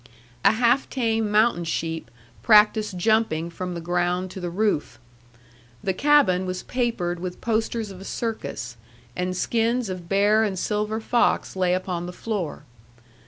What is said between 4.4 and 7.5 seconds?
roof. The cabin was papered with